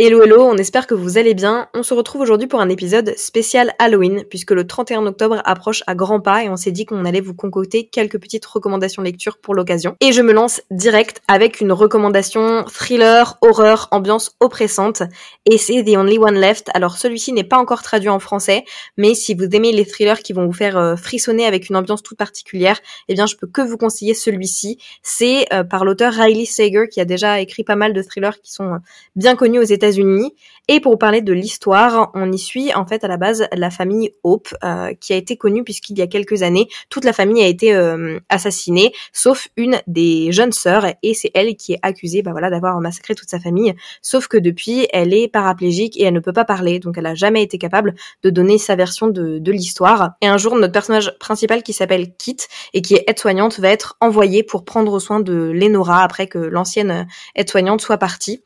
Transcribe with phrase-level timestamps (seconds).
[0.00, 1.66] Hello hello, on espère que vous allez bien.
[1.74, 5.96] On se retrouve aujourd'hui pour un épisode spécial Halloween puisque le 31 octobre approche à
[5.96, 9.56] grands pas et on s'est dit qu'on allait vous concocter quelques petites recommandations lecture pour
[9.56, 9.96] l'occasion.
[10.00, 15.02] Et je me lance direct avec une recommandation thriller, horreur, ambiance oppressante
[15.46, 16.70] et c'est The Only One Left.
[16.74, 18.64] Alors celui-ci n'est pas encore traduit en français,
[18.98, 22.04] mais si vous aimez les thrillers qui vont vous faire euh, frissonner avec une ambiance
[22.04, 22.78] toute particulière,
[23.08, 24.78] eh bien je peux que vous conseiller celui-ci.
[25.02, 28.52] C'est euh, par l'auteur Riley Sager qui a déjà écrit pas mal de thrillers qui
[28.52, 28.78] sont euh,
[29.16, 30.34] bien connus aux États unis
[30.68, 34.12] Et pour parler de l'histoire, on y suit en fait à la base la famille
[34.22, 37.46] Hope, euh, qui a été connue puisqu'il y a quelques années, toute la famille a
[37.46, 42.32] été euh, assassinée, sauf une des jeunes sœurs, et c'est elle qui est accusée bah
[42.32, 43.74] voilà, d'avoir massacré toute sa famille.
[44.02, 47.14] Sauf que depuis, elle est paraplégique et elle ne peut pas parler, donc elle a
[47.14, 50.12] jamais été capable de donner sa version de, de l'histoire.
[50.20, 52.36] Et un jour, notre personnage principal qui s'appelle Kit
[52.74, 57.06] et qui est aide-soignante va être envoyé pour prendre soin de Lenora après que l'ancienne
[57.34, 58.42] aide-soignante soit partie.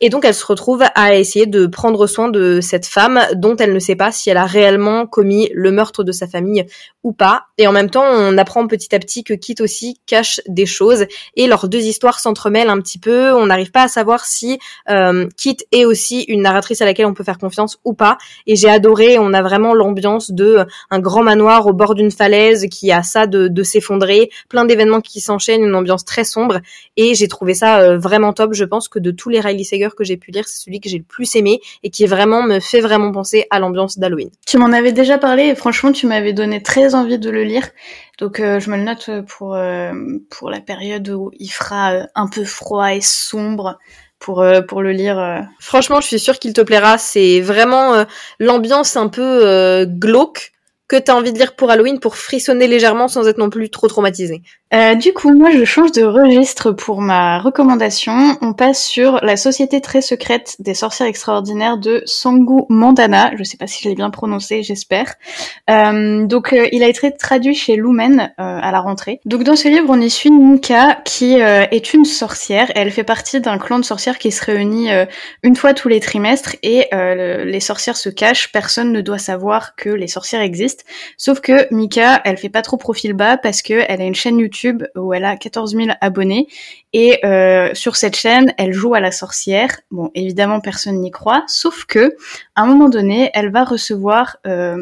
[0.00, 3.74] Et donc elle se retrouve à essayer de prendre soin de cette femme dont elle
[3.74, 6.64] ne sait pas si elle a réellement commis le meurtre de sa famille
[7.02, 7.44] ou pas.
[7.58, 11.06] Et en même temps, on apprend petit à petit que Kit aussi cache des choses
[11.36, 13.32] et leurs deux histoires s'entremêlent un petit peu.
[13.34, 17.14] On n'arrive pas à savoir si euh, Kit est aussi une narratrice à laquelle on
[17.14, 18.16] peut faire confiance ou pas.
[18.46, 22.68] Et j'ai adoré, on a vraiment l'ambiance de un grand manoir au bord d'une falaise
[22.70, 26.60] qui a ça de, de s'effondrer, plein d'événements qui s'enchaînent, une ambiance très sombre.
[26.96, 28.54] Et j'ai trouvé ça euh, vraiment top.
[28.54, 30.88] Je pense que de tous les Riley Sager que j'ai pu lire, c'est celui que
[30.88, 34.30] j'ai le plus aimé et qui vraiment me fait vraiment penser à l'ambiance d'Halloween.
[34.46, 37.68] Tu m'en avais déjà parlé et franchement, tu m'avais donné très envie de le lire.
[38.18, 39.92] Donc euh, je me le note pour euh,
[40.28, 43.78] pour la période où il fera euh, un peu froid et sombre
[44.18, 45.46] pour pour le lire.
[45.58, 46.98] Franchement, je suis sûre qu'il te plaira.
[46.98, 48.04] C'est vraiment
[48.38, 50.52] l'ambiance un peu glauque
[50.90, 53.70] que tu as envie de lire pour Halloween pour frissonner légèrement sans être non plus
[53.70, 54.42] trop traumatisé.
[54.74, 58.36] Euh, du coup, moi, je change de registre pour ma recommandation.
[58.40, 63.30] On passe sur La Société très secrète des sorcières extraordinaires de Sangu Mandana.
[63.36, 65.14] Je sais pas si je l'ai bien prononcé, j'espère.
[65.70, 69.20] Euh, donc, euh, il a été traduit chez Lumen à la rentrée.
[69.24, 72.70] Donc, dans ce livre, on y suit Nika, qui est une sorcière.
[72.74, 74.88] Elle fait partie d'un clan de sorcières qui se réunit
[75.42, 78.50] une fois tous les trimestres et les sorcières se cachent.
[78.52, 80.79] Personne ne doit savoir que les sorcières existent.
[81.16, 84.38] Sauf que Mika, elle fait pas trop profil bas parce que elle a une chaîne
[84.38, 86.48] YouTube où elle a 14 000 abonnés.
[86.92, 89.80] Et euh, sur cette chaîne, elle joue à la sorcière.
[89.90, 92.16] Bon, évidemment, personne n'y croit, sauf que
[92.56, 94.76] à un moment donné, elle va recevoir euh,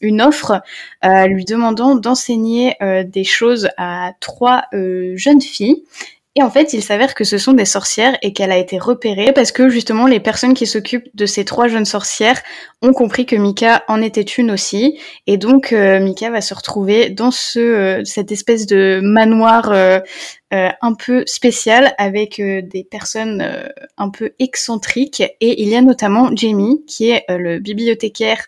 [0.00, 0.62] une offre
[1.04, 5.84] euh, lui demandant d'enseigner des choses à trois jeunes filles
[6.36, 9.32] et en fait, il s'avère que ce sont des sorcières et qu'elle a été repérée
[9.32, 12.42] parce que justement les personnes qui s'occupent de ces trois jeunes sorcières
[12.82, 14.98] ont compris que Mika en était une aussi.
[15.28, 20.00] Et donc euh, Mika va se retrouver dans ce euh, cette espèce de manoir euh,
[20.50, 23.44] un peu spécial avec des personnes
[23.96, 25.22] un peu excentriques.
[25.40, 28.46] Et il y a notamment Jamie qui est le bibliothécaire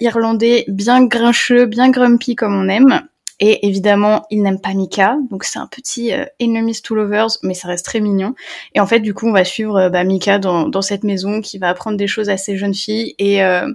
[0.00, 3.02] irlandais bien grincheux, bien grumpy comme on aime
[3.40, 7.54] et évidemment, il n'aime pas Mika, donc c'est un petit euh, enemies to lovers, mais
[7.54, 8.34] ça reste très mignon.
[8.74, 11.56] Et en fait, du coup, on va suivre euh, bah, Mika dans, cette maison qui
[11.56, 13.66] va apprendre des choses à ces jeunes filles et euh,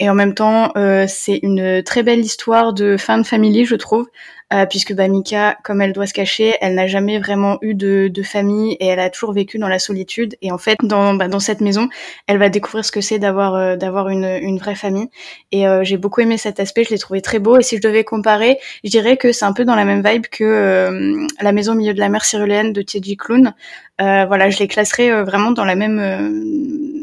[0.00, 3.74] et en même temps, euh, c'est une très belle histoire de fin de famille, je
[3.74, 4.06] trouve,
[4.52, 8.08] euh, puisque bah, Mika, comme elle doit se cacher, elle n'a jamais vraiment eu de,
[8.08, 10.36] de, famille et elle a toujours vécu dans la solitude.
[10.40, 11.88] Et en fait, dans, bah, dans cette maison,
[12.26, 15.08] elle va découvrir ce que c'est d'avoir euh, d'avoir une, une vraie famille.
[15.52, 17.58] Et euh, j'ai beaucoup aimé cet aspect, je l'ai trouvé très beau.
[17.58, 20.26] Et si je devais comparer, je dirais que c'est un peu dans la même vibe
[20.28, 23.52] que euh, La maison au milieu de la mer cyruléenne de Teddy Clown.
[23.98, 25.98] voilà, je les classerais vraiment dans la même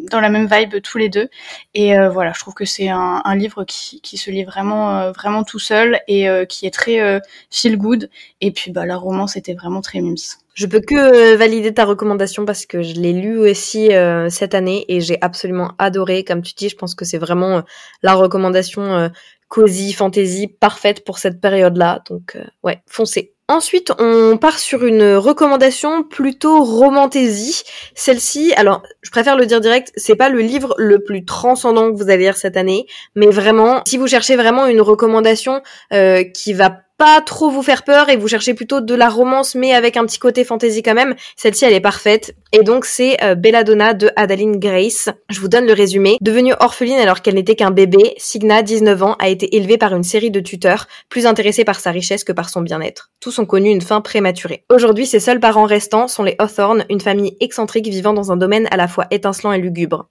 [0.09, 1.29] dans la même vibe tous les deux.
[1.73, 4.99] Et euh, voilà, je trouve que c'est un, un, livre qui, qui, se lit vraiment,
[4.99, 7.21] euh, vraiment tout seul et euh, qui est très
[7.51, 8.09] feel good.
[8.41, 10.15] Et puis bah la romance était vraiment très mimes.
[10.53, 13.89] Je peux que valider ta recommandation parce que je l'ai lu aussi
[14.29, 16.23] cette année et j'ai absolument adoré.
[16.23, 17.63] Comme tu dis, je pense que c'est vraiment
[18.01, 19.11] la recommandation
[19.49, 22.03] cosy fantasy parfaite pour cette période-là.
[22.09, 23.34] Donc ouais, foncez.
[23.47, 27.61] Ensuite, on part sur une recommandation plutôt romantaisie.
[27.93, 31.95] Celle-ci, alors, je préfère le dire direct, c'est pas le livre le plus transcendant que
[31.95, 35.61] vous allez lire cette année, mais vraiment, si vous cherchez vraiment une recommandation
[35.93, 39.55] euh, qui va pas trop vous faire peur et vous cherchez plutôt de la romance
[39.55, 42.35] mais avec un petit côté fantasy quand même, celle-ci elle est parfaite.
[42.51, 45.09] Et donc c'est euh, Belladonna de Adeline Grace.
[45.29, 46.17] Je vous donne le résumé.
[46.21, 50.03] Devenue orpheline alors qu'elle n'était qu'un bébé, Signa, 19 ans, a été élevée par une
[50.03, 53.11] série de tuteurs, plus intéressés par sa richesse que par son bien-être.
[53.19, 54.63] Tous ont connu une fin prématurée.
[54.69, 58.67] Aujourd'hui, ses seuls parents restants sont les Hawthorne, une famille excentrique vivant dans un domaine
[58.71, 60.07] à la fois étincelant et lugubre.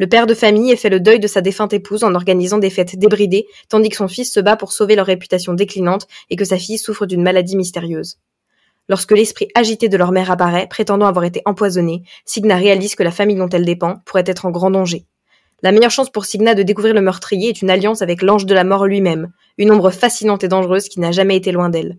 [0.00, 2.98] Le père de famille fait le deuil de sa défunte épouse en organisant des fêtes
[2.98, 6.56] débridées, tandis que son fils se bat pour sauver leur réputation déclinante et que sa
[6.56, 8.16] fille souffre d'une maladie mystérieuse.
[8.88, 13.10] Lorsque l'esprit agité de leur mère apparaît, prétendant avoir été empoisonné, Signa réalise que la
[13.10, 15.04] famille dont elle dépend pourrait être en grand danger.
[15.62, 18.54] La meilleure chance pour Signa de découvrir le meurtrier est une alliance avec l'ange de
[18.54, 21.98] la mort lui-même, une ombre fascinante et dangereuse qui n'a jamais été loin d'elle.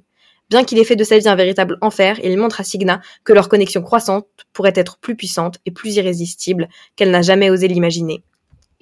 [0.52, 3.32] Bien qu'il ait fait de sa vie un véritable enfer, il montre à Signa que
[3.32, 6.68] leur connexion croissante pourrait être plus puissante et plus irrésistible
[6.98, 8.22] qu'elle n'a jamais osé l'imaginer.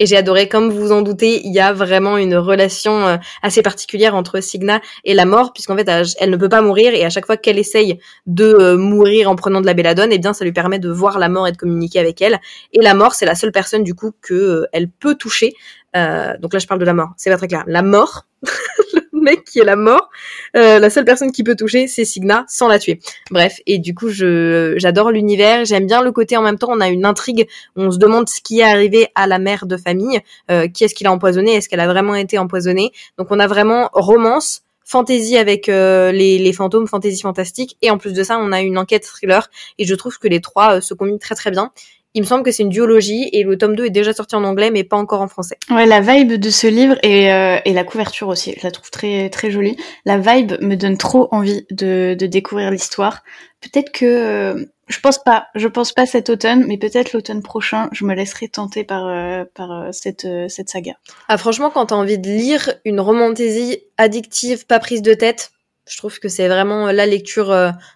[0.00, 3.62] Et j'ai adoré, comme vous en doutez, il y a vraiment une relation euh, assez
[3.62, 5.88] particulière entre Signa et la mort, puisqu'en fait,
[6.18, 9.36] elle ne peut pas mourir, et à chaque fois qu'elle essaye de euh, mourir en
[9.36, 11.56] prenant de la belladone, eh bien, ça lui permet de voir la mort et de
[11.56, 12.40] communiquer avec elle.
[12.72, 15.52] Et la mort, c'est la seule personne, du coup, que euh, elle peut toucher.
[15.94, 17.10] donc là, je parle de la mort.
[17.16, 17.62] C'est pas très clair.
[17.68, 18.24] La mort,
[19.24, 20.10] mec qui est la mort.
[20.56, 23.00] Euh, la seule personne qui peut toucher, c'est Signa sans la tuer.
[23.30, 25.64] Bref, et du coup, je j'adore l'univers.
[25.64, 26.70] J'aime bien le côté en même temps.
[26.70, 27.48] On a une intrigue.
[27.76, 30.20] On se demande ce qui est arrivé à la mère de famille.
[30.50, 33.46] Euh, qui est-ce qui l'a empoisonnée Est-ce qu'elle a vraiment été empoisonnée Donc, on a
[33.46, 38.38] vraiment romance fantasy avec euh, les, les, fantômes, fantasy fantastique, et en plus de ça,
[38.40, 41.52] on a une enquête thriller, et je trouve que les trois se combinent très très
[41.52, 41.70] bien.
[42.14, 44.42] Il me semble que c'est une duologie et le tome 2 est déjà sorti en
[44.42, 45.56] anglais mais pas encore en français.
[45.70, 48.90] Ouais, la vibe de ce livre et, euh, et la couverture aussi, je la trouve
[48.90, 49.76] très très jolie.
[50.04, 53.22] La vibe me donne trop envie de, de découvrir l'histoire.
[53.60, 57.88] Peut-être que euh, je pense pas, je pense pas cet automne, mais peut-être l'automne prochain,
[57.92, 60.94] je me laisserai tenter par euh, par cette cette saga.
[61.28, 65.52] Ah franchement, quand t'as envie de lire une romantésie addictive, pas prise de tête,
[65.90, 67.54] je trouve que c'est vraiment la lecture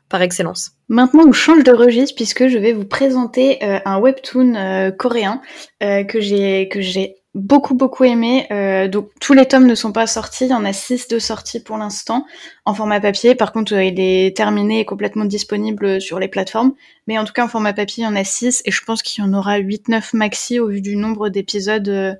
[0.08, 0.74] par excellence.
[0.88, 5.40] Maintenant, on change de registre puisque je vais vous présenter euh, un webtoon euh, coréen
[5.82, 8.46] euh, que j'ai que j'ai beaucoup beaucoup aimé.
[8.92, 11.58] donc tous les tomes ne sont pas sortis, il y en a six de sortis
[11.58, 12.26] pour l'instant
[12.66, 13.34] en format papier.
[13.34, 16.72] Par contre, il est terminé et complètement disponible sur les plateformes.
[17.06, 19.02] Mais en tout cas, en format papier, il y en a six et je pense
[19.02, 22.18] qu'il y en aura 8-9 maxi au vu du nombre d'épisodes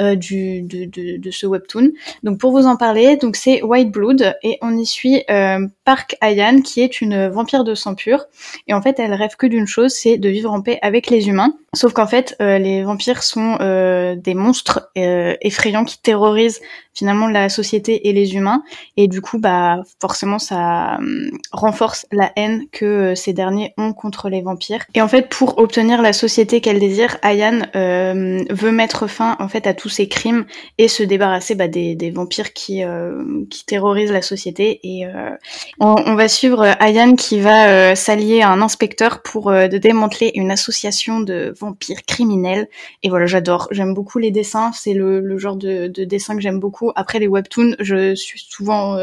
[0.00, 1.90] euh, du, de, ce webtoon.
[2.22, 6.16] Donc pour vous en parler, donc c'est White Blood et on y suit euh, Park
[6.22, 8.24] Ayan qui est une vampire de sang pur
[8.66, 11.28] et en fait elle rêve que d'une chose, c'est de vivre en paix avec les
[11.28, 11.54] humains.
[11.74, 16.60] Sauf qu'en fait euh, les vampires sont euh, des monstres effrayants qui terrorisent
[16.94, 18.62] finalement la société et les humains
[18.96, 20.98] et du coup bah forcément ça
[21.52, 24.84] renforce la haine que ces derniers ont contre les vampires.
[24.94, 29.66] Et en fait pour obtenir la société qu'elle désire, Ayan veut mettre fin en fait
[29.66, 30.44] à tous ces crimes
[30.78, 34.80] et se débarrasser bah, des, des, vampires qui, euh, qui terrorisent la société.
[34.82, 35.30] Et euh,
[35.80, 40.32] on, on, va suivre Ayan qui va euh, s'allier à un inspecteur pour de démanteler
[40.34, 42.68] une association de vampires criminels.
[43.02, 43.68] Et voilà, j'adore.
[43.70, 44.72] J'aime beaucoup les dessins.
[44.72, 46.81] C'est le, le, genre de, de dessin que j'aime beaucoup.
[46.96, 48.98] Après les webtoons, je suis souvent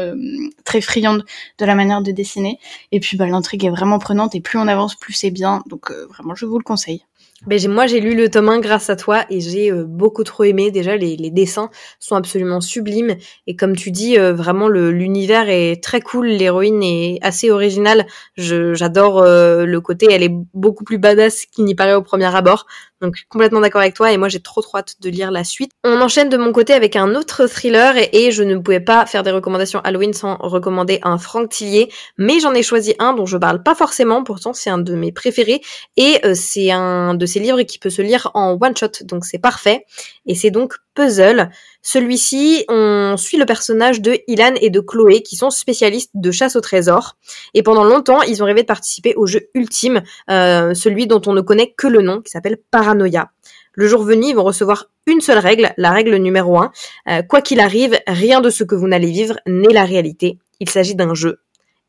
[0.64, 1.24] très friande
[1.58, 2.58] de la manière de dessiner.
[2.92, 5.62] Et puis bah, l'intrigue est vraiment prenante et plus on avance, plus c'est bien.
[5.66, 7.04] Donc vraiment, je vous le conseille.
[7.46, 10.44] Ben, moi, j'ai lu le tome 1 grâce à toi et j'ai euh, beaucoup trop
[10.44, 10.70] aimé.
[10.70, 13.16] Déjà, les, dessins sont absolument sublimes.
[13.46, 16.26] Et comme tu dis, euh, vraiment, l'univers est très cool.
[16.26, 18.06] L'héroïne est assez originale.
[18.36, 22.66] J'adore euh, le côté, elle est beaucoup plus badass qu'il n'y paraît au premier abord.
[23.00, 25.72] Donc complètement d'accord avec toi et moi j'ai trop trop hâte de lire la suite.
[25.84, 29.22] On enchaîne de mon côté avec un autre thriller et, je ne pouvais pas faire
[29.22, 33.36] des recommandations Halloween sans recommander un Franck Tillier, mais j'en ai choisi un dont je
[33.36, 35.62] parle pas forcément, pourtant c'est un de mes préférés
[35.96, 39.24] et euh, c'est un de ces livres qui peut se lire en one shot donc
[39.24, 39.86] c'est parfait
[40.26, 41.48] et c'est donc Puzzle.
[41.80, 46.56] Celui-ci, on suit le personnage de Ilan et de Chloé, qui sont spécialistes de chasse
[46.56, 47.16] au trésor.
[47.54, 51.32] Et pendant longtemps, ils ont rêvé de participer au jeu ultime, euh, celui dont on
[51.32, 53.30] ne connaît que le nom, qui s'appelle Paranoia.
[53.72, 56.70] Le jour venu, ils vont recevoir une seule règle, la règle numéro un.
[57.08, 60.38] Euh, quoi qu'il arrive, rien de ce que vous n'allez vivre n'est la réalité.
[60.60, 61.40] Il s'agit d'un jeu.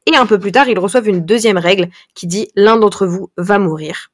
[0.09, 3.29] Et un peu plus tard, ils reçoivent une deuxième règle qui dit l'un d'entre vous
[3.35, 4.11] va mourir.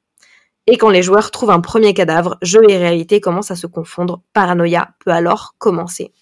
[0.70, 4.20] Et quand les joueurs trouvent un premier cadavre, jeu et réalité commencent à se confondre.
[4.34, 6.12] Paranoïa peut alors commencer.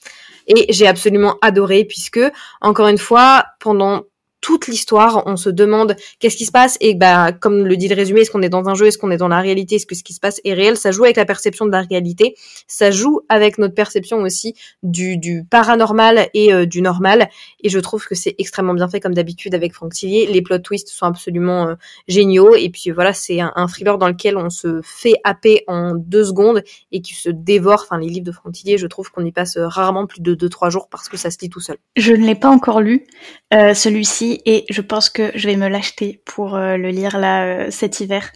[0.47, 2.21] Et j'ai absolument adoré puisque,
[2.61, 4.05] encore une fois, pendant
[4.47, 7.97] toute l'histoire, on se demande qu'est-ce qui se passe et bah comme le dit le
[7.97, 9.97] résumé, est-ce qu'on est dans un jeu, est-ce qu'on est dans la réalité, est-ce que
[9.97, 12.37] ce qui se passe est réel, ça joue avec la perception de la réalité,
[12.69, 15.19] ça joue avec notre perception aussi du,
[15.51, 17.29] paranormal et euh, du normal.
[17.65, 20.59] Et je trouve que c'est extrêmement bien fait comme d'habitude avec Franck Tillier, les plot
[20.59, 21.75] twists sont absolument euh,
[22.07, 22.55] géniaux.
[22.55, 26.63] Et puis voilà, c'est un, thriller dans lequel on se fait happer en deux secondes
[26.93, 29.59] et qui se dévore, enfin les livres de Franck Tillier, je trouve qu'on y passe
[29.59, 31.79] rarement plus de deux trois jours parce que ça se lit tout seul.
[31.97, 33.09] Je ne l'ai pas encore lu,
[33.53, 37.45] euh, celui-ci et je pense que je vais me l'acheter pour euh, le lire là
[37.45, 38.33] euh, cet hiver.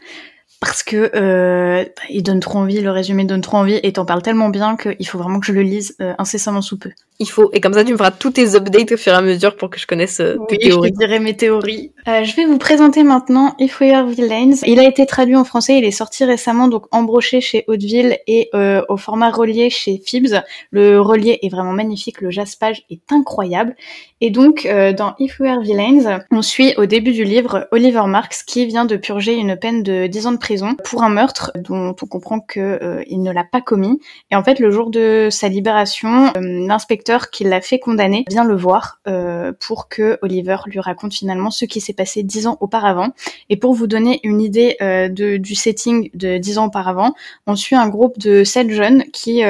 [0.60, 4.20] Parce que euh, il donne trop envie, le résumé donne trop envie, et t'en parles
[4.20, 6.90] tellement bien qu'il faut vraiment que je le lise euh, incessamment sous peu.
[7.18, 9.20] Il faut, et comme ça tu me feras tous tes updates au fur et à
[9.20, 10.88] mesure pour que je connaisse euh, tes oui, théories.
[10.88, 11.92] Je te dirai mes théories.
[12.08, 14.56] Euh, je vais vous présenter maintenant If We Are Villains.
[14.66, 18.48] Il a été traduit en français, il est sorti récemment, donc embroché chez Hauteville et
[18.54, 20.34] euh, au format relié chez Fibs.
[20.70, 23.76] Le relié est vraiment magnifique, le jaspage est incroyable.
[24.22, 28.04] Et donc, euh, dans If We Are Villains, on suit au début du livre Oliver
[28.06, 30.49] Marks qui vient de purger une peine de 10 ans de prison
[30.84, 34.00] pour un meurtre dont on comprend que euh, il ne l'a pas commis.
[34.30, 38.44] Et en fait, le jour de sa libération, euh, l'inspecteur qui l'a fait condamner vient
[38.44, 42.56] le voir euh, pour que Oliver lui raconte finalement ce qui s'est passé 10 ans
[42.60, 43.10] auparavant.
[43.48, 44.76] Et pour vous donner une idée
[45.10, 47.14] du setting de 10 ans auparavant,
[47.46, 49.42] on suit un groupe de 7 jeunes qui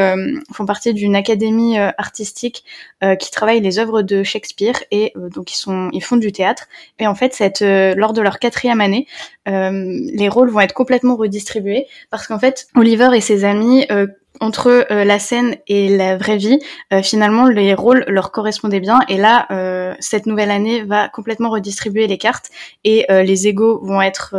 [0.53, 2.65] font partie d'une académie artistique
[3.19, 5.53] qui travaille les œuvres de Shakespeare et donc
[5.93, 6.67] ils font du théâtre.
[6.99, 7.39] Et en fait,
[7.97, 9.07] lors de leur quatrième année,
[9.47, 14.07] les rôles vont être complètement redistribués parce qu'en fait, Oliver et ses amis euh,
[14.41, 16.59] entre euh, la scène et la vraie vie,
[16.93, 19.01] euh, finalement les rôles leur correspondaient bien.
[19.09, 19.47] Et là,
[20.01, 22.51] cette nouvelle année va complètement redistribuer les cartes
[22.85, 24.35] et les égaux vont être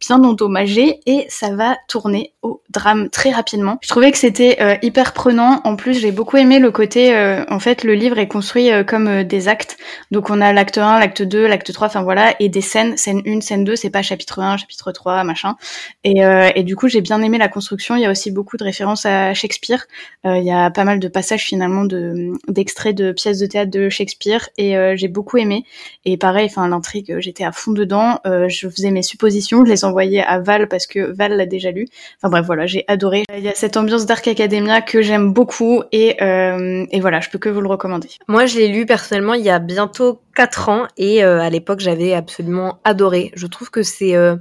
[0.00, 3.78] bien endommagés et ça va tourner au drame très rapidement.
[3.82, 5.60] Je trouvais que c'était euh, hyper prenant.
[5.64, 8.84] En plus, j'ai beaucoup aimé le côté, euh, en fait, le livre est construit euh,
[8.84, 9.76] comme euh, des actes.
[10.10, 13.22] Donc on a l'acte 1, l'acte 2, l'acte 3, enfin voilà, et des scènes, scène
[13.26, 15.56] 1, scène 2, c'est pas chapitre 1, chapitre 3, machin.
[16.04, 17.96] Et, euh, et du coup, j'ai bien aimé la construction.
[17.96, 19.86] Il y a aussi beaucoup de références à Shakespeare.
[20.26, 23.70] Euh, il y a pas mal de passages finalement de d'extraits de pièces de théâtre
[23.70, 25.64] de Shakespeare et j'ai beaucoup aimé.
[26.04, 28.18] Et pareil, enfin l'intrigue, j'étais à fond dedans.
[28.24, 31.86] Je faisais mes suppositions, je les envoyais à Val parce que Val l'a déjà lu.
[32.18, 33.24] Enfin bref, voilà, j'ai adoré.
[33.36, 37.30] Il y a cette ambiance Dark Academia que j'aime beaucoup et euh, et voilà, je
[37.30, 38.08] peux que vous le recommander.
[38.28, 41.80] Moi, je l'ai lu personnellement il y a bientôt 4 ans et euh, à l'époque,
[41.80, 43.32] j'avais absolument adoré.
[43.34, 44.36] Je trouve que c'est euh,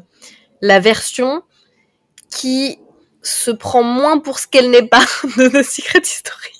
[0.61, 1.43] la version
[2.29, 2.79] qui
[3.23, 5.03] se prend moins pour ce qu'elle n'est pas
[5.37, 6.51] de The Secret History.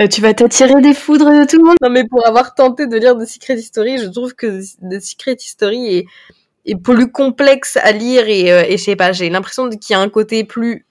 [0.00, 2.86] Euh, tu vas t'attirer des foudres de tout le monde Non, mais pour avoir tenté
[2.86, 6.06] de lire The Secret History, je trouve que The Secret History est,
[6.66, 9.94] est plus complexe à lire et, euh, et je sais pas, j'ai l'impression qu'il y
[9.94, 10.86] a un côté plus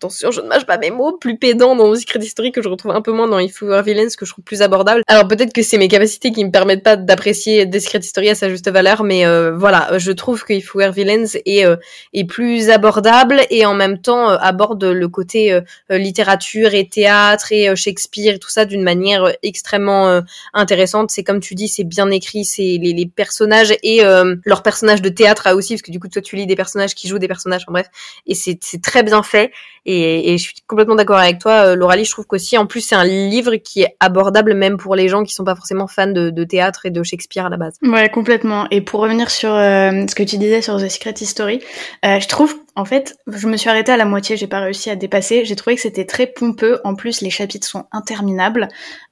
[0.00, 2.92] attention, je ne mâche pas mes mots, plus pédant dans Secret History que je retrouve
[2.92, 5.02] un peu moins dans If We Were Villains que je trouve plus abordable.
[5.08, 8.34] Alors peut-être que c'est mes capacités qui me permettent pas d'apprécier The Secret History à
[8.34, 11.76] sa juste valeur, mais euh, voilà, je trouve que If We Were Villains est, euh,
[12.14, 17.52] est plus abordable et en même temps euh, aborde le côté euh, littérature et théâtre
[17.52, 20.22] et euh, Shakespeare et tout ça d'une manière euh, extrêmement euh,
[20.54, 21.10] intéressante.
[21.10, 25.02] C'est comme tu dis, c'est bien écrit, c'est les, les personnages et euh, leurs personnages
[25.02, 27.28] de théâtre aussi, parce que du coup toi tu lis des personnages qui jouent des
[27.28, 27.88] personnages, en bref,
[28.26, 29.52] et c'est très bien fait.
[29.90, 32.04] Et, je suis complètement d'accord avec toi, euh, Lauralie.
[32.04, 35.22] Je trouve qu'aussi, en plus, c'est un livre qui est abordable même pour les gens
[35.22, 37.74] qui sont pas forcément fans de, de théâtre et de Shakespeare à la base.
[37.82, 38.66] Ouais, complètement.
[38.70, 41.60] Et pour revenir sur euh, ce que tu disais sur The Secret History,
[42.04, 44.90] euh, je trouve, en fait, je me suis arrêtée à la moitié, j'ai pas réussi
[44.90, 45.44] à dépasser.
[45.44, 46.80] J'ai trouvé que c'était très pompeux.
[46.84, 48.68] En plus, les chapitres sont interminables.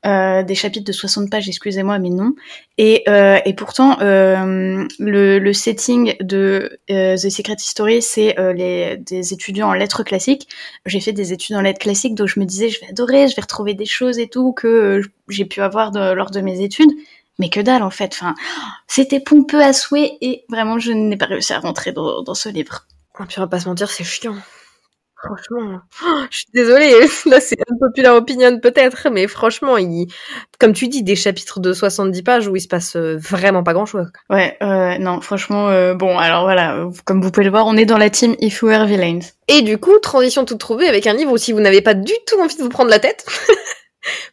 [0.07, 2.35] Euh, des chapitres de 60 pages, excusez-moi, mais non.
[2.79, 8.97] Et, euh, et pourtant, euh, le, le setting de euh, The Secret History, c'est euh,
[8.97, 10.49] des étudiants en lettres classiques.
[10.87, 13.35] J'ai fait des études en lettres classiques, donc je me disais, je vais adorer, je
[13.35, 16.91] vais retrouver des choses et tout que euh, j'ai pu avoir lors de mes études.
[17.41, 18.13] Mais que dalle, en fait.
[18.15, 18.35] Enfin,
[18.89, 22.49] c'était pompeux à souhait et vraiment, je n'ai pas réussi à rentrer dans, dans ce
[22.49, 22.87] livre.
[23.21, 24.37] Et puis on va pas se mentir, c'est chiant.
[25.21, 26.93] Franchement, oh, je suis désolée,
[27.27, 30.07] là c'est un populaire opinion peut-être, mais franchement, il,
[30.61, 33.73] comme tu dis, des chapitres de 70 pages où il se passe euh, vraiment pas
[33.73, 34.07] grand-chose.
[34.31, 37.85] Ouais, euh, non, franchement, euh, bon, alors voilà, comme vous pouvez le voir, on est
[37.85, 39.27] dans la team If We Were Villains.
[39.49, 42.13] Et du coup, transition toute trouvée avec un livre où si vous n'avez pas du
[42.29, 43.27] tout envie de vous prendre la tête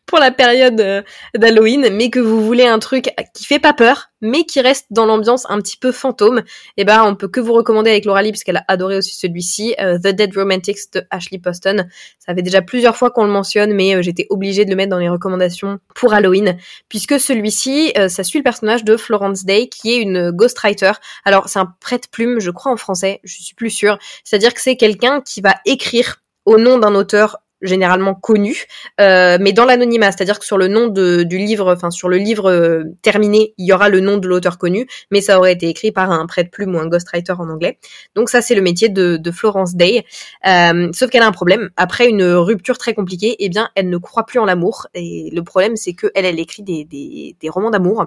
[0.05, 1.01] pour la période euh,
[1.35, 5.05] d'Halloween, mais que vous voulez un truc qui fait pas peur, mais qui reste dans
[5.05, 6.43] l'ambiance un petit peu fantôme,
[6.77, 9.15] et ben on peut que vous recommander avec Laura Lee parce qu'elle a adoré aussi
[9.15, 11.85] celui-ci, euh, The Dead Romantics de Ashley Poston.
[12.19, 14.91] Ça fait déjà plusieurs fois qu'on le mentionne, mais euh, j'étais obligée de le mettre
[14.91, 16.57] dans les recommandations pour Halloween,
[16.89, 20.93] puisque celui-ci, ça suit le personnage de Florence Day, qui est une ghostwriter.
[21.23, 23.97] Alors c'est un prête-plume, je crois en français, je suis plus sûre.
[24.23, 28.65] C'est-à-dire que c'est quelqu'un qui va écrire au nom d'un auteur généralement connu,
[28.99, 32.17] euh, mais dans l'anonymat, c'est-à-dire que sur le nom de, du livre, enfin sur le
[32.17, 35.67] livre euh, terminé, il y aura le nom de l'auteur connu, mais ça aurait été
[35.67, 37.79] écrit par un prête-plume ou un ghostwriter en anglais.
[38.15, 40.05] Donc ça, c'est le métier de, Florence Day.
[40.47, 41.69] Euh, sauf qu'elle a un problème.
[41.77, 44.87] Après une rupture très compliquée, eh bien, elle ne croit plus en l'amour.
[44.93, 48.05] Et le problème, c'est que elle, elle écrit des romans d'amour.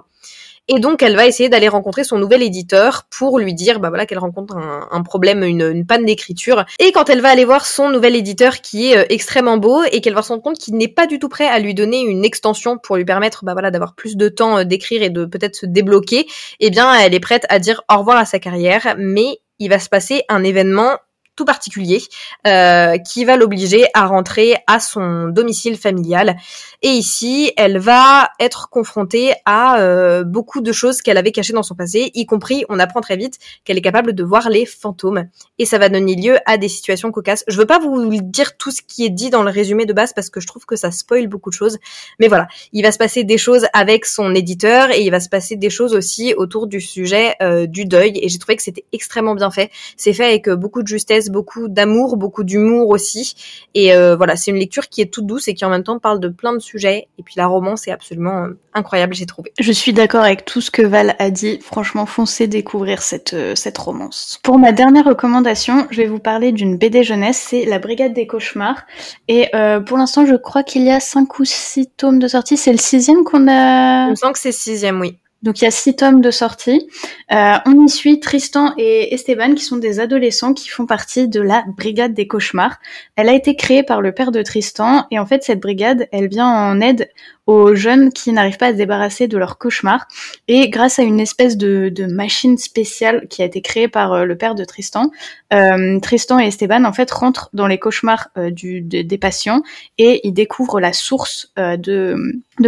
[0.71, 4.05] Et donc, elle va essayer d'aller rencontrer son nouvel éditeur pour lui dire, bah voilà,
[4.05, 6.63] qu'elle rencontre un, problème, une, une panne d'écriture.
[6.77, 9.99] Et quand elle va aller voir son nouvel éditeur qui est euh, extrêmement beau et
[9.99, 12.23] qu'elle va se rendre compte qu'il n'est pas du tout prêt à lui donner une
[12.23, 15.55] extension pour lui permettre, bah voilà, d'avoir plus de temps euh, d'écrire et de peut-être
[15.55, 16.27] se débloquer,
[16.59, 19.79] eh bien, elle est prête à dire au revoir à sa carrière, mais il va
[19.79, 20.99] se passer un événement
[21.39, 22.01] tout particulier
[22.47, 26.35] euh, qui va l'obliger à rentrer à son domicile familial.
[26.81, 31.63] Et ici, elle va être confrontée à euh, beaucoup de choses qu'elle avait cachées dans
[31.63, 35.29] son passé, y compris, on apprend très vite qu'elle est capable de voir les fantômes.
[35.59, 37.45] Et ça va donner lieu à des situations cocasses.
[37.47, 40.11] Je veux pas vous dire tout ce qui est dit dans le résumé de base
[40.11, 41.77] parce que je trouve que ça spoil beaucoup de choses.
[42.19, 45.29] Mais voilà, il va se passer des choses avec son éditeur et il va se
[45.29, 48.19] passer des choses aussi autour du sujet euh, du deuil.
[48.21, 49.71] Et j'ai trouvé que c'était extrêmement bien fait.
[49.95, 53.35] C'est fait avec beaucoup de justesse, beaucoup d'amour, beaucoup d'humour aussi.
[53.73, 55.99] Et euh, voilà, c'est une lecture qui est toute douce et qui en même temps
[55.99, 57.07] parle de plein de sujets.
[57.17, 59.51] Et puis la romance est absolument incroyable, j'ai trouvé.
[59.59, 61.59] Je suis d'accord avec tout ce que Val a dit.
[61.61, 64.39] Franchement, foncez découvrir cette, cette romance.
[64.43, 68.27] Pour ma dernière recommandation, je vais vous parler d'une BD jeunesse, c'est La Brigade des
[68.27, 68.85] Cauchemars.
[69.27, 69.49] Et
[69.85, 72.57] pour l'instant, je crois qu'il y a cinq ou six tomes de sortie.
[72.57, 74.09] C'est le sixième qu'on a.
[74.09, 75.17] Je sens que c'est sixième, oui.
[75.41, 76.89] Donc il y a six tomes de sortie.
[77.31, 81.39] Euh, on y suit Tristan et Esteban qui sont des adolescents qui font partie de
[81.39, 82.79] la brigade des cauchemars.
[83.15, 86.27] Elle a été créée par le père de Tristan et en fait cette brigade elle
[86.27, 87.09] vient en aide
[87.49, 90.07] aux jeunes qui n'arrivent pas à se débarrasser de leurs cauchemars.
[90.47, 94.37] Et grâce à une espèce de, machine spéciale qui a été créée par euh, le
[94.37, 95.09] père de Tristan,
[95.51, 99.63] euh, Tristan et Esteban en fait rentrent dans les cauchemars euh, des patients
[99.97, 102.15] et ils découvrent la source de,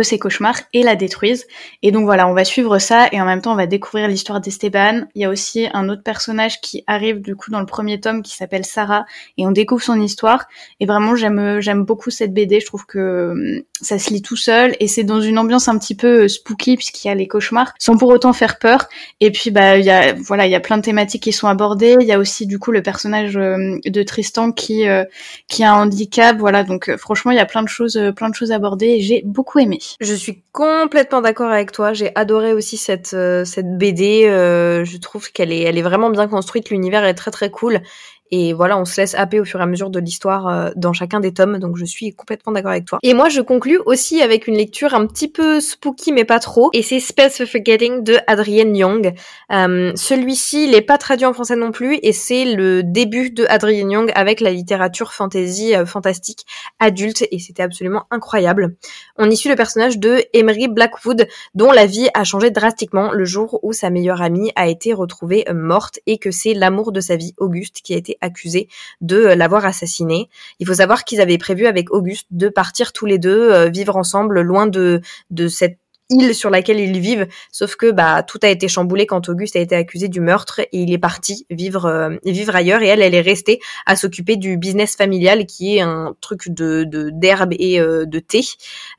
[0.01, 1.45] ces cauchemars et la détruisent.
[1.83, 4.41] Et donc voilà, on va suivre ça et en même temps on va découvrir l'histoire
[4.41, 5.03] d'Esteban.
[5.13, 8.23] Il y a aussi un autre personnage qui arrive du coup dans le premier tome
[8.23, 9.05] qui s'appelle Sarah
[9.37, 10.47] et on découvre son histoire.
[10.79, 12.59] Et vraiment j'aime j'aime beaucoup cette BD.
[12.59, 15.95] Je trouve que ça se lit tout seul et c'est dans une ambiance un petit
[15.95, 18.87] peu euh, spooky puisqu'il y a les cauchemars sans pour autant faire peur.
[19.19, 21.47] Et puis bah il y a voilà il y a plein de thématiques qui sont
[21.47, 21.97] abordées.
[21.99, 25.03] Il y a aussi du coup le personnage euh, de Tristan qui euh,
[25.47, 26.37] qui a un handicap.
[26.37, 29.21] Voilà donc franchement il y a plein de choses plein de choses abordées et j'ai
[29.25, 29.79] beaucoup aimé.
[29.99, 31.93] Je suis complètement d'accord avec toi.
[31.93, 34.23] J'ai adoré aussi cette cette BD.
[34.23, 36.69] je trouve qu'elle est elle est vraiment bien construite.
[36.69, 37.81] L'univers est très très cool
[38.31, 40.93] et voilà, on se laisse happer au fur et à mesure de l'histoire euh, dans
[40.93, 41.59] chacun des tomes.
[41.59, 42.99] Donc je suis complètement d'accord avec toi.
[43.03, 46.69] Et moi, je conclus aussi avec une lecture un petit peu spooky, mais pas trop.
[46.71, 49.13] Et c'est Spells of Forgetting de Adrienne Young.
[49.51, 51.99] Euh, Celui-ci, il est pas traduit en français non plus.
[52.03, 56.45] Et c'est le début de Adrienne Young avec la littérature fantasy euh, fantastique
[56.79, 57.27] adulte.
[57.31, 58.75] Et c'était absolument incroyable.
[59.17, 63.25] On y suit le personnage de Emery Blackwood, dont la vie a changé drastiquement le
[63.25, 67.17] jour où sa meilleure amie a été retrouvée morte et que c'est l'amour de sa
[67.17, 68.67] vie, Auguste, qui a été accusé
[69.01, 70.29] de euh, l'avoir assassiné.
[70.59, 73.97] Il faut savoir qu'ils avaient prévu avec Auguste de partir tous les deux euh, vivre
[73.97, 75.77] ensemble loin de de cette
[76.11, 79.59] île sur laquelle ils vivent, sauf que bah tout a été chamboulé quand Auguste a
[79.59, 82.81] été accusé du meurtre et il est parti vivre euh, vivre ailleurs.
[82.81, 86.83] Et elle elle est restée à s'occuper du business familial qui est un truc de
[87.11, 88.41] d'herbe et euh, de thé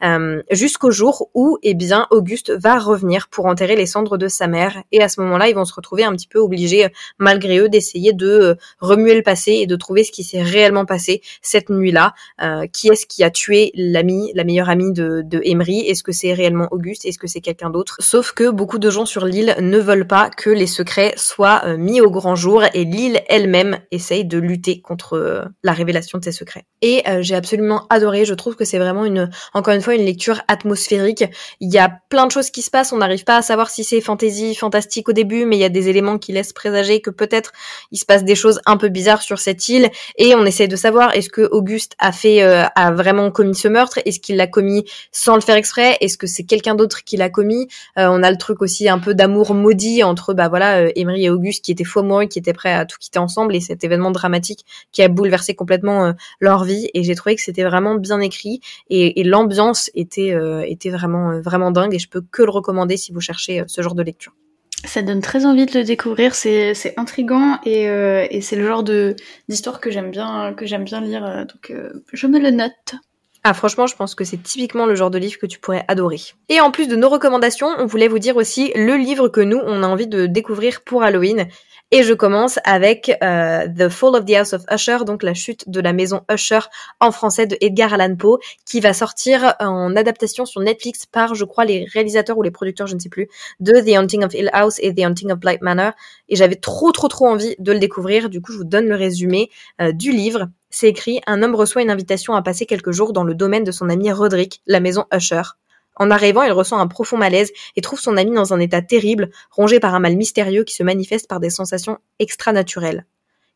[0.02, 4.46] euh, jusqu'au jour où eh bien Auguste va revenir pour enterrer les cendres de sa
[4.46, 4.82] mère.
[4.92, 8.12] Et à ce moment-là ils vont se retrouver un petit peu obligés malgré eux d'essayer
[8.12, 12.14] de remuer le passé et de trouver ce qui s'est réellement passé cette nuit-là.
[12.72, 15.80] Qui est-ce qui a tué l'ami la meilleure amie de, de Emery?
[15.80, 17.01] Est-ce que c'est réellement Auguste?
[17.04, 17.96] Est-ce que c'est quelqu'un d'autre?
[18.00, 21.76] Sauf que beaucoup de gens sur l'île ne veulent pas que les secrets soient euh,
[21.76, 26.24] mis au grand jour et l'île elle-même essaye de lutter contre euh, la révélation de
[26.24, 26.64] ces secrets.
[26.80, 30.04] Et euh, j'ai absolument adoré, je trouve que c'est vraiment une, encore une fois, une
[30.04, 31.24] lecture atmosphérique.
[31.60, 33.84] Il y a plein de choses qui se passent, on n'arrive pas à savoir si
[33.84, 37.10] c'est fantasy, fantastique au début, mais il y a des éléments qui laissent présager que
[37.10, 37.52] peut-être
[37.90, 39.90] il se passe des choses un peu bizarres sur cette île.
[40.16, 43.98] Et on essaie de savoir est-ce que Auguste a fait, a vraiment commis ce meurtre,
[44.04, 47.30] est-ce qu'il l'a commis sans le faire exprès, est-ce que c'est quelqu'un d'autre qu'il a
[47.30, 47.68] commis.
[47.98, 51.24] Euh, on a le truc aussi un peu d'amour maudit entre bah voilà euh, Emery
[51.24, 53.84] et Auguste qui étaient faux amoureux, qui étaient prêts à tout quitter ensemble et cet
[53.84, 56.88] événement dramatique qui a bouleversé complètement euh, leur vie.
[56.94, 60.34] Et j'ai trouvé que c'était vraiment bien écrit et, l'ambiance était
[60.66, 63.94] était vraiment vraiment dingue et je peux que le recommander si vous cherchez ce genre
[63.94, 64.34] de lecture.
[64.84, 68.82] Ça donne très envie de le découvrir, c'est intrigant et, et c'est le genre
[69.48, 71.72] d'histoire que j'aime bien que j'aime bien lire donc
[72.12, 72.96] je me le note.
[73.44, 76.20] Ah franchement, je pense que c'est typiquement le genre de livre que tu pourrais adorer.
[76.48, 79.58] Et en plus de nos recommandations, on voulait vous dire aussi le livre que nous,
[79.58, 81.48] on a envie de découvrir pour Halloween.
[81.94, 85.68] Et je commence avec euh, The Fall of the House of Usher, donc la chute
[85.68, 86.60] de la maison Usher
[87.00, 91.44] en français de Edgar Allan Poe, qui va sortir en adaptation sur Netflix par, je
[91.44, 93.28] crois, les réalisateurs ou les producteurs, je ne sais plus,
[93.60, 95.92] de The Haunting of Hill House et The Haunting of Blight Manor.
[96.30, 98.30] Et j'avais trop, trop, trop envie de le découvrir.
[98.30, 99.50] Du coup, je vous donne le résumé
[99.82, 103.24] euh, du livre c'est écrit Un homme reçoit une invitation à passer quelques jours dans
[103.24, 105.42] le domaine de son ami Roderick, la maison Usher.
[105.96, 109.30] En arrivant, il ressent un profond malaise et trouve son ami dans un état terrible,
[109.50, 113.04] rongé par un mal mystérieux qui se manifeste par des sensations extra-naturelles.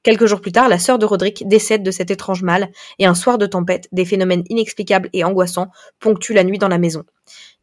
[0.03, 3.15] Quelques jours plus tard, la sœur de Roderick décède de cet étrange mal, et un
[3.15, 7.05] soir de tempête, des phénomènes inexplicables et angoissants ponctuent la nuit dans la maison.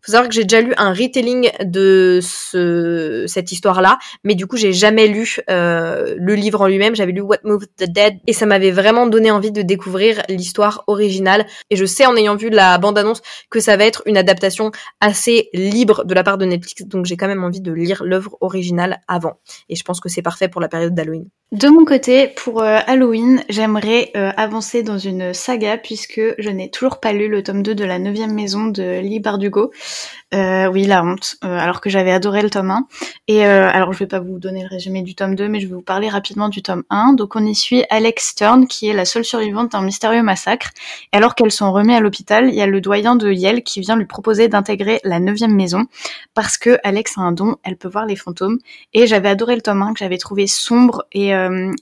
[0.06, 4.58] Faut savoir que j'ai déjà lu un retelling de ce, cette histoire-là, mais du coup
[4.58, 6.94] j'ai jamais lu euh, le livre en lui-même.
[6.96, 10.84] J'avais lu What Moved the Dead et ça m'avait vraiment donné envie de découvrir l'histoire
[10.88, 11.46] originale.
[11.70, 15.50] Et je sais en ayant vu la bande-annonce que ça va être une adaptation assez
[15.54, 19.00] libre de la part de Netflix, donc j'ai quand même envie de lire l'œuvre originale
[19.08, 19.40] avant.
[19.70, 21.30] Et je pense que c'est parfait pour la période d'Halloween.
[21.54, 26.72] De mon côté, pour euh, Halloween, j'aimerais euh, avancer dans une saga puisque je n'ai
[26.72, 29.70] toujours pas lu le tome 2 de la 9 maison de Lee Bardugo.
[30.34, 32.88] Euh, oui, la honte, alors que j'avais adoré le tome 1.
[33.28, 35.76] Et alors, je vais pas vous donner le résumé du tome 2, mais je vais
[35.76, 37.14] vous parler rapidement du tome 1.
[37.14, 40.72] Donc, on y suit Alex Stern, qui est la seule survivante d'un mystérieux massacre.
[41.14, 43.80] Et alors qu'elles sont remises à l'hôpital, il y a le doyen de Yale qui
[43.80, 45.86] vient lui proposer d'intégrer la 9 maison,
[46.34, 48.58] parce que Alex a un don, elle peut voir les fantômes.
[48.96, 51.32] Et j'avais adoré le tome 1, que j'avais trouvé sombre, et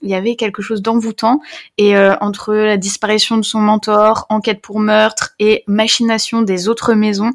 [0.01, 1.39] il y avait quelque chose d'envoûtant.
[1.77, 7.31] Et entre la disparition de son mentor, enquête pour meurtre, et machination des autres maisons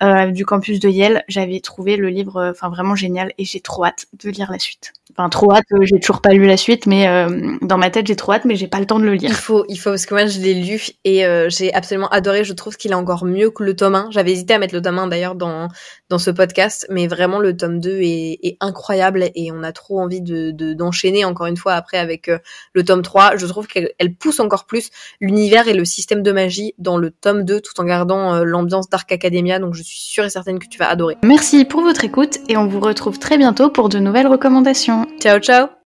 [0.00, 3.86] du camp campus de Yale, j'avais trouvé le livre euh, vraiment génial et j'ai trop
[3.86, 4.92] hâte de lire la suite.
[5.12, 8.06] Enfin, trop hâte, euh, j'ai toujours pas lu la suite, mais euh, dans ma tête,
[8.06, 9.30] j'ai trop hâte, mais j'ai pas le temps de le lire.
[9.30, 12.44] Il faut, il parce que moi, je l'ai lu et euh, j'ai absolument adoré.
[12.44, 14.08] Je trouve qu'il est encore mieux que le tome 1.
[14.10, 15.68] J'avais hésité à mettre le tome 1 d'ailleurs dans,
[16.18, 20.20] ce podcast, mais vraiment, le tome 2 est, est incroyable et on a trop envie
[20.20, 22.30] de, d'enchaîner encore une fois après avec
[22.72, 23.36] le tome 3.
[23.36, 27.10] Je trouve qu'elle elle pousse encore plus l'univers et le système de magie dans le
[27.10, 29.58] tome 2 tout en gardant l'ambiance Dark Academia.
[29.58, 31.16] Donc, je suis sûre et certaine que tu vas adorer.
[31.22, 35.06] Merci pour votre écoute et on vous retrouve très bientôt pour de nouvelles recommandations.
[35.20, 35.79] Ciao, ciao